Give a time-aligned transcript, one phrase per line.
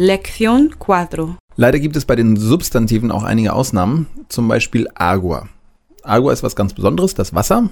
[0.00, 1.36] Lección 4.
[1.56, 5.48] Leider gibt es bei den Substantiven auch einige Ausnahmen, zum Beispiel Agua.
[6.04, 7.68] Agua ist was ganz Besonderes, das Wasser.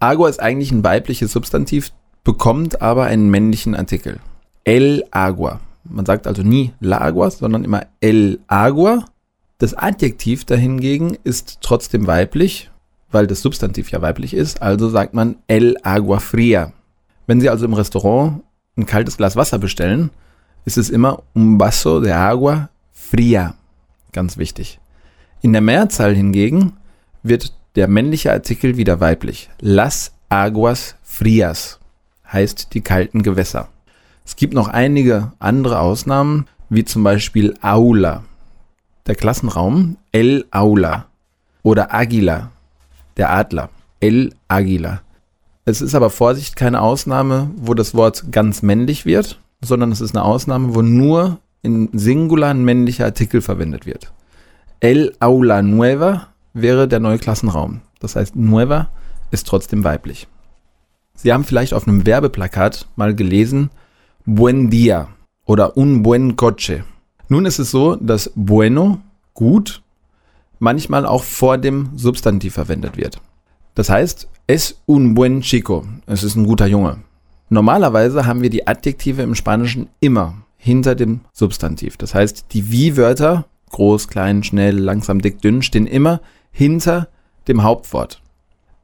[0.00, 1.92] Agua ist eigentlich ein weibliches Substantiv,
[2.24, 4.18] bekommt aber einen männlichen Artikel.
[4.64, 5.60] El Agua.
[5.84, 9.04] Man sagt also nie La Agua, sondern immer El Agua.
[9.58, 12.68] Das Adjektiv dahingegen ist trotzdem weiblich,
[13.12, 16.72] weil das Substantiv ja weiblich ist, also sagt man El Agua Fria.
[17.28, 18.42] Wenn Sie also im Restaurant
[18.76, 20.10] ein kaltes Glas Wasser bestellen,
[20.64, 23.54] ist es immer un vaso de agua fría.
[24.12, 24.78] Ganz wichtig.
[25.42, 26.74] In der Mehrzahl hingegen
[27.22, 29.50] wird der männliche Artikel wieder weiblich.
[29.60, 31.78] Las aguas frías
[32.32, 33.68] heißt die kalten Gewässer.
[34.24, 38.22] Es gibt noch einige andere Ausnahmen, wie zum Beispiel Aula,
[39.06, 41.06] der Klassenraum, El Aula
[41.62, 42.50] oder Águila,
[43.16, 45.00] der Adler, El Águila.
[45.64, 50.16] Es ist aber Vorsicht keine Ausnahme, wo das Wort ganz männlich wird, sondern es ist
[50.16, 54.12] eine Ausnahme, wo nur in Singular ein männlicher Artikel verwendet wird.
[54.80, 57.82] El Aula Nueva wäre der neue Klassenraum.
[58.00, 58.88] Das heißt, Nueva
[59.30, 60.26] ist trotzdem weiblich.
[61.14, 63.70] Sie haben vielleicht auf einem Werbeplakat mal gelesen,
[64.24, 65.08] Buen Dia
[65.44, 66.84] oder Un Buen Coche.
[67.28, 69.00] Nun ist es so, dass Bueno,
[69.34, 69.82] gut,
[70.58, 73.20] manchmal auch vor dem Substantiv verwendet wird.
[73.74, 76.98] Das heißt, es un buen chico, es ist ein guter Junge.
[77.50, 81.96] Normalerweise haben wir die Adjektive im Spanischen immer hinter dem Substantiv.
[81.96, 86.20] Das heißt, die Wie-Wörter, groß, klein, schnell, langsam, dick, dünn, stehen immer
[86.52, 87.08] hinter
[87.48, 88.22] dem Hauptwort.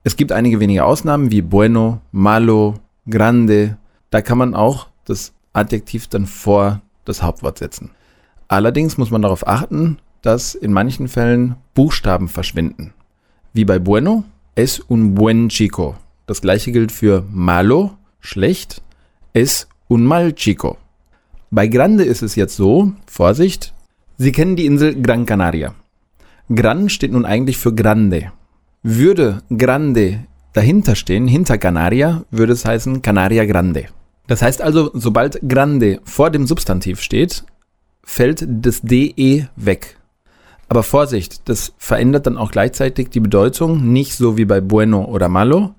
[0.03, 2.75] Es gibt einige wenige Ausnahmen wie bueno, malo,
[3.09, 3.77] grande.
[4.11, 7.91] Da kann man auch das Adjektiv dann vor das Hauptwort setzen.
[8.48, 12.94] Allerdings muss man darauf achten, dass in manchen Fällen Buchstaben verschwinden.
[13.53, 14.25] Wie bei bueno,
[14.56, 15.94] es un buen chico.
[16.27, 17.92] Das gleiche gilt für malo,
[18.27, 18.82] schlecht,
[19.32, 20.77] es un mal chico.
[21.50, 23.72] Bei Grande ist es jetzt so, Vorsicht,
[24.19, 25.74] Sie kennen die Insel Gran Canaria.
[26.54, 28.32] Gran steht nun eigentlich für Grande.
[28.82, 30.20] Würde Grande
[30.54, 33.87] dahinter stehen, hinter Canaria, würde es heißen Canaria Grande.
[34.26, 37.44] Das heißt also, sobald Grande vor dem Substantiv steht,
[38.03, 39.98] fällt das DE weg.
[40.69, 45.28] Aber Vorsicht, das verändert dann auch gleichzeitig die Bedeutung, nicht so wie bei bueno oder
[45.28, 45.75] malo.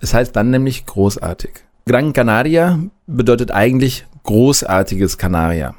[0.00, 1.65] Es heißt dann nämlich großartig.
[1.88, 5.76] Gran Canaria bedeutet eigentlich großartiges Kanaria.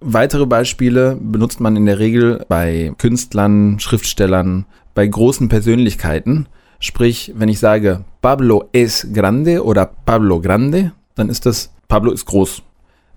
[0.00, 6.46] Weitere Beispiele benutzt man in der Regel bei Künstlern, Schriftstellern, bei großen Persönlichkeiten.
[6.78, 12.26] Sprich, wenn ich sage Pablo es grande oder Pablo grande, dann ist das Pablo ist
[12.26, 12.62] groß.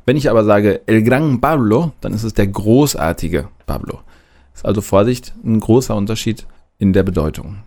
[0.06, 4.00] Wenn ich aber sage El gran Pablo, dann ist es der großartige Pablo.
[4.56, 6.47] Ist also Vorsicht, ein großer Unterschied
[6.80, 7.63] in der Bedeutung.